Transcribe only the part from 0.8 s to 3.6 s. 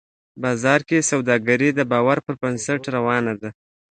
کې سوداګري د باور پر بنسټ روانه وي